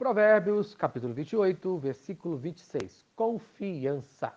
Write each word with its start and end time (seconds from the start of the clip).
Provérbios, 0.00 0.74
capítulo 0.74 1.12
28, 1.12 1.76
versículo 1.76 2.38
26. 2.38 3.04
Confiança. 3.14 4.32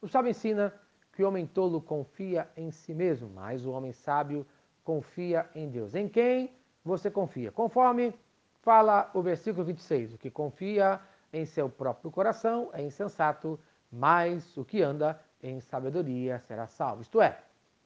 O 0.00 0.08
sábio 0.08 0.30
ensina 0.30 0.72
que 1.12 1.22
o 1.22 1.28
homem 1.28 1.46
tolo 1.46 1.82
confia 1.82 2.48
em 2.56 2.70
si 2.70 2.94
mesmo, 2.94 3.28
mas 3.28 3.66
o 3.66 3.72
homem 3.72 3.92
sábio 3.92 4.46
confia 4.82 5.46
em 5.54 5.68
Deus. 5.68 5.94
Em 5.94 6.08
quem 6.08 6.50
você 6.82 7.10
confia? 7.10 7.52
Conforme 7.52 8.14
fala 8.62 9.10
o 9.12 9.20
versículo 9.20 9.66
26, 9.66 10.14
o 10.14 10.18
que 10.18 10.30
confia 10.30 10.98
em 11.30 11.44
seu 11.44 11.68
próprio 11.68 12.10
coração 12.10 12.70
é 12.72 12.80
insensato, 12.80 13.60
mas 13.92 14.56
o 14.56 14.64
que 14.64 14.80
anda 14.80 15.20
em 15.42 15.60
sabedoria 15.60 16.38
será 16.38 16.66
salvo. 16.66 17.02
Isto 17.02 17.20
é, 17.20 17.38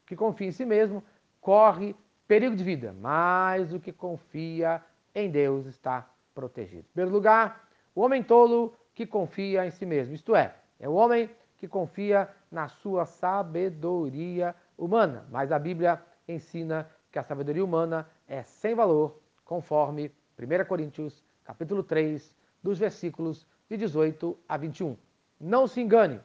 o 0.04 0.06
que 0.06 0.14
confia 0.14 0.46
em 0.46 0.52
si 0.52 0.64
mesmo 0.64 1.02
corre 1.40 1.96
perigo 2.28 2.54
de 2.54 2.62
vida, 2.62 2.94
mas 3.00 3.72
o 3.72 3.80
que 3.80 3.92
confia 3.92 4.80
em 5.12 5.28
Deus 5.28 5.66
está 5.66 6.08
protegido. 6.36 6.82
Em 6.82 6.92
primeiro 6.92 7.16
lugar, 7.16 7.66
o 7.94 8.02
homem 8.02 8.22
tolo 8.22 8.74
que 8.94 9.06
confia 9.06 9.66
em 9.66 9.70
si 9.70 9.86
mesmo, 9.86 10.14
isto 10.14 10.36
é, 10.36 10.54
é 10.78 10.86
o 10.86 10.92
homem 10.92 11.30
que 11.56 11.66
confia 11.66 12.28
na 12.50 12.68
sua 12.68 13.06
sabedoria 13.06 14.54
humana. 14.76 15.26
Mas 15.30 15.50
a 15.50 15.58
Bíblia 15.58 16.02
ensina 16.28 16.88
que 17.10 17.18
a 17.18 17.22
sabedoria 17.22 17.64
humana 17.64 18.06
é 18.28 18.42
sem 18.42 18.74
valor, 18.74 19.18
conforme 19.46 20.12
1 20.38 20.66
Coríntios, 20.66 21.24
capítulo 21.42 21.82
3, 21.82 22.34
dos 22.62 22.78
versículos 22.78 23.46
de 23.70 23.78
18 23.78 24.38
a 24.46 24.58
21. 24.58 24.94
Não 25.40 25.66
se 25.66 25.80
engane, 25.80 26.20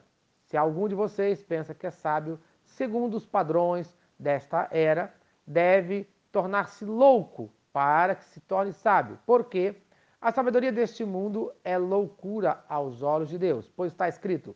se 0.47 0.57
algum 0.57 0.89
de 0.89 0.95
vocês 0.95 1.41
pensa 1.41 1.73
que 1.73 1.87
é 1.87 1.91
sábio, 1.91 2.37
segundo 2.65 3.15
os 3.15 3.25
padrões 3.25 3.97
desta 4.19 4.67
era, 4.71 5.13
deve 5.47 6.05
tornar-se 6.31 6.83
louco 6.83 7.49
para 7.71 8.15
que 8.15 8.25
se 8.25 8.41
torne 8.41 8.73
sábio, 8.73 9.17
porque 9.25 9.81
a 10.21 10.31
sabedoria 10.31 10.71
deste 10.71 11.03
mundo 11.03 11.51
é 11.63 11.77
loucura 11.77 12.63
aos 12.69 13.01
olhos 13.01 13.29
de 13.29 13.39
Deus, 13.39 13.67
pois 13.75 13.91
está 13.91 14.07
escrito: 14.07 14.55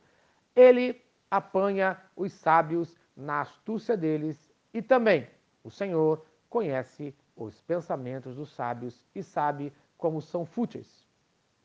Ele 0.55 1.01
apanha 1.29 1.99
os 2.15 2.31
sábios 2.33 2.95
na 3.17 3.41
astúcia 3.41 3.97
deles, 3.97 4.53
e 4.71 4.81
também 4.81 5.27
o 5.63 5.71
Senhor 5.71 6.23
conhece 6.49 7.15
os 7.35 7.59
pensamentos 7.61 8.35
dos 8.35 8.53
sábios 8.53 9.03
e 9.15 9.23
sabe 9.23 9.73
como 9.97 10.21
são 10.21 10.45
fúteis. 10.45 11.05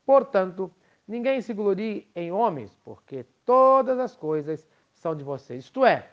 Portanto, 0.07 0.73
ninguém 1.07 1.43
se 1.43 1.53
glorie 1.53 2.11
em 2.17 2.33
homens, 2.33 2.75
porque 2.83 3.27
todas 3.45 3.99
as 3.99 4.17
coisas 4.17 4.67
são 4.95 5.15
de 5.15 5.23
vocês. 5.23 5.65
Isto 5.65 5.85
é, 5.85 6.11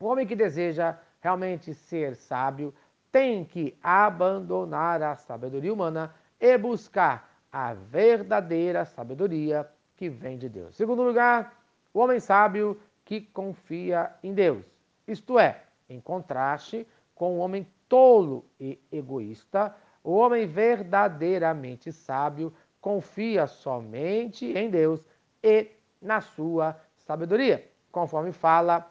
o 0.00 0.06
homem 0.06 0.26
que 0.26 0.34
deseja 0.34 0.98
realmente 1.20 1.74
ser 1.74 2.16
sábio 2.16 2.74
tem 3.12 3.44
que 3.44 3.78
abandonar 3.82 5.02
a 5.02 5.14
sabedoria 5.14 5.72
humana 5.72 6.12
e 6.42 6.58
buscar 6.58 7.32
a 7.52 7.72
verdadeira 7.72 8.84
sabedoria 8.84 9.70
que 9.96 10.08
vem 10.08 10.36
de 10.36 10.48
Deus. 10.48 10.74
Segundo 10.74 11.04
lugar, 11.04 11.56
o 11.94 12.00
homem 12.00 12.18
sábio 12.18 12.80
que 13.04 13.20
confia 13.20 14.12
em 14.24 14.34
Deus. 14.34 14.64
Isto 15.06 15.38
é, 15.38 15.62
em 15.88 16.00
contraste 16.00 16.84
com 17.14 17.36
o 17.36 17.38
homem 17.38 17.64
tolo 17.88 18.44
e 18.58 18.80
egoísta, 18.90 19.72
o 20.02 20.14
homem 20.14 20.44
verdadeiramente 20.44 21.92
sábio 21.92 22.52
confia 22.80 23.46
somente 23.46 24.46
em 24.46 24.68
Deus 24.68 25.00
e 25.40 25.70
na 26.00 26.20
sua 26.20 26.76
sabedoria, 26.96 27.70
conforme 27.92 28.32
fala 28.32 28.90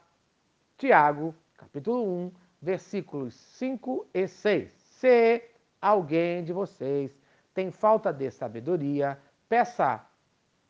Tiago, 0.77 1.35
capítulo 1.57 2.01
1, 2.01 2.31
versículos 2.61 3.33
5 3.33 4.07
e 4.13 4.25
6. 4.25 4.71
Se 4.71 5.43
alguém 5.81 6.43
de 6.43 6.53
vocês 6.53 7.20
tem 7.53 7.71
falta 7.71 8.11
de 8.11 8.29
sabedoria, 8.31 9.17
peça 9.47 10.05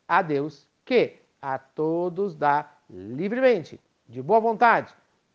a 0.08 0.22
Deus 0.22 0.68
que 0.84 1.20
a 1.42 1.58
todos 1.58 2.36
dá 2.36 2.70
livremente, 2.90 3.80
de 4.08 4.22
boa 4.22 4.40
vontade, 4.40 4.94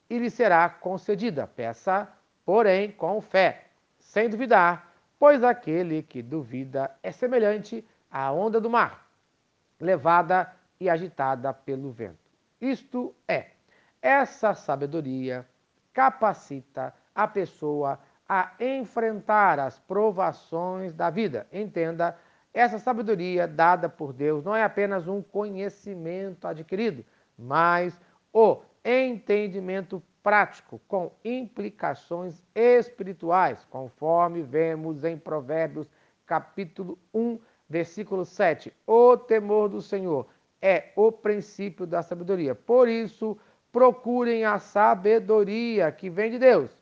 e 0.08 0.18
lhe 0.18 0.30
será 0.30 0.68
concedida. 0.68 1.46
Peça, 1.46 2.08
porém, 2.44 2.92
com 2.92 3.20
fé, 3.20 3.66
sem 3.98 4.28
duvidar, 4.28 4.92
pois 5.18 5.42
aquele 5.42 6.02
que 6.02 6.22
duvida 6.22 6.94
é 7.02 7.10
semelhante 7.10 7.84
à 8.10 8.30
onda 8.32 8.60
do 8.60 8.70
mar, 8.70 9.08
levada 9.80 10.52
e 10.78 10.88
agitada 10.88 11.52
pelo 11.52 11.90
vento. 11.90 12.18
Isto 12.60 13.14
é, 13.26 13.50
essa 14.00 14.54
sabedoria 14.54 15.46
capacita 15.92 16.94
a 17.14 17.26
pessoa 17.26 17.98
a 18.28 18.52
enfrentar 18.58 19.58
as 19.58 19.78
provações 19.78 20.92
da 20.92 21.10
vida. 21.10 21.46
Entenda, 21.52 22.16
essa 22.52 22.78
sabedoria 22.78 23.46
dada 23.46 23.88
por 23.88 24.12
Deus 24.12 24.44
não 24.44 24.54
é 24.54 24.64
apenas 24.64 25.06
um 25.06 25.22
conhecimento 25.22 26.46
adquirido, 26.46 27.04
mas 27.38 28.00
o 28.32 28.62
entendimento 28.84 30.02
prático 30.22 30.80
com 30.88 31.12
implicações 31.24 32.42
espirituais, 32.54 33.64
conforme 33.70 34.42
vemos 34.42 35.04
em 35.04 35.16
Provérbios 35.16 35.88
capítulo 36.26 36.98
1, 37.14 37.38
versículo 37.68 38.24
7. 38.24 38.72
O 38.84 39.16
temor 39.16 39.68
do 39.68 39.80
Senhor 39.80 40.26
é 40.60 40.90
o 40.96 41.12
princípio 41.12 41.86
da 41.86 42.02
sabedoria. 42.02 42.54
Por 42.54 42.88
isso, 42.88 43.38
procurem 43.70 44.44
a 44.44 44.58
sabedoria 44.58 45.92
que 45.92 46.10
vem 46.10 46.30
de 46.30 46.38
Deus 46.38 46.75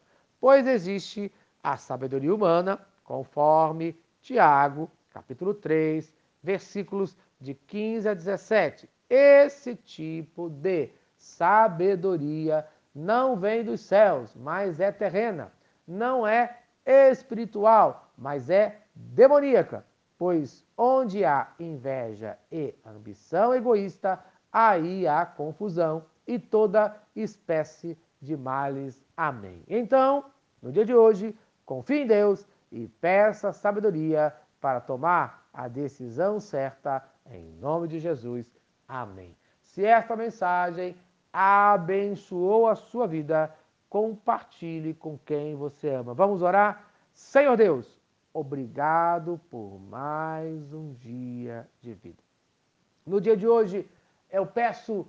pois 0.45 0.67
existe 0.67 1.33
a 1.63 1.79
sabedoria 1.79 2.35
humana, 2.35 2.79
conforme 3.03 3.99
Tiago, 4.21 4.91
capítulo 5.09 5.55
3, 5.55 6.13
versículos 6.43 7.17
de 7.41 7.55
15 7.55 8.11
a 8.11 8.13
17. 8.13 8.87
Esse 9.09 9.75
tipo 9.75 10.51
de 10.51 10.91
sabedoria 11.17 12.69
não 12.95 13.37
vem 13.37 13.65
dos 13.65 13.81
céus, 13.81 14.35
mas 14.37 14.81
é 14.81 14.93
terrena. 14.93 15.51
Não 15.89 16.27
é 16.27 16.59
espiritual, 16.85 18.13
mas 18.15 18.51
é 18.51 18.83
demoníaca. 18.95 19.83
Pois 20.19 20.63
onde 20.77 21.25
há 21.25 21.55
inveja 21.59 22.37
e 22.53 22.75
ambição 22.85 23.55
egoísta, 23.55 24.23
aí 24.53 25.07
há 25.07 25.25
confusão 25.25 26.05
e 26.27 26.39
toda 26.39 26.95
espécie 27.17 27.97
de 28.21 28.37
males. 28.37 29.03
Amém. 29.17 29.63
Então, 29.67 30.34
no 30.65 30.73
dia 30.73 30.87
de 30.87 30.95
hoje, 30.95 31.37
confie 31.67 32.01
em 32.01 32.07
Deus 32.07 32.49
e 32.73 32.89
peça 32.89 33.53
sabedoria 33.53 34.35
para 34.63 34.81
tomar 34.81 35.47
a 35.53 35.69
decisão 35.69 36.41
certa, 36.41 37.05
em 37.31 37.51
nome 37.61 37.87
de 37.87 38.01
Jesus. 38.01 38.47
Amém. 38.89 39.37
Se 39.63 39.85
esta 39.85 40.17
mensagem 40.17 40.97
abençoou 41.31 42.67
a 42.67 42.75
sua 42.75 43.07
vida, 43.07 43.55
compartilhe 43.91 44.95
com 44.95 45.19
quem 45.19 45.55
você 45.55 45.91
ama. 45.91 46.15
Vamos 46.15 46.41
orar? 46.41 46.87
Senhor 47.13 47.59
Deus, 47.59 48.01
obrigado 48.33 49.39
por 49.51 49.79
mais 49.79 50.73
um 50.73 50.95
dia 50.95 51.69
de 51.83 51.93
vida. 51.93 52.23
No 53.05 53.21
dia 53.21 53.37
de 53.37 53.47
hoje, 53.47 53.87
eu 54.31 54.47
peço 54.47 55.07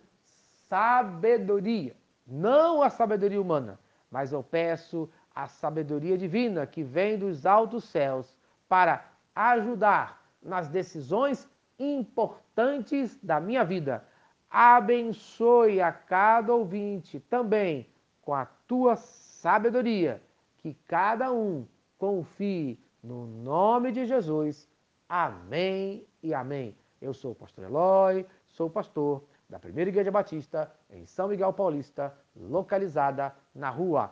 sabedoria, 0.68 1.96
não 2.28 2.82
a 2.82 2.90
sabedoria 2.90 3.40
humana, 3.40 3.80
mas 4.12 4.34
eu 4.34 4.44
peço 4.44 5.10
a 5.35 5.47
sabedoria 5.47 6.18
divina 6.18 6.66
que 6.66 6.81
vem 6.81 7.19
dos 7.19 7.46
altos 7.46 7.84
céus 7.84 8.38
para 8.69 9.06
ajudar 9.35 10.25
nas 10.41 10.69
decisões 10.69 11.47
importantes 11.78 13.19
da 13.22 13.40
minha 13.40 13.66
vida. 13.66 14.03
Abençoe 14.50 15.81
a 15.81 15.91
cada 15.91 16.53
ouvinte 16.53 17.19
também 17.19 17.85
com 18.22 18.34
a 18.34 18.45
tua 18.45 18.95
sabedoria, 18.95 20.22
que 20.57 20.74
cada 20.88 21.31
um 21.34 21.68
confie 21.97 22.79
no 23.03 23.28
nome 23.28 23.91
de 23.91 24.06
Jesus. 24.06 24.69
Amém 25.09 26.07
e 26.24 26.34
amém. 26.34 26.75
Eu 27.01 27.13
sou 27.13 27.33
o 27.33 27.36
pastor 27.36 27.65
Eloy, 27.65 28.25
sou 28.48 28.69
pastor 28.69 29.24
da 29.50 29.60
Primeira 29.60 29.89
Igreja 29.89 30.12
Batista 30.12 30.71
em 30.89 31.06
São 31.06 31.27
Miguel 31.27 31.54
Paulista, 31.54 32.15
localizada 32.36 33.36
na 33.54 33.69
rua 33.69 34.12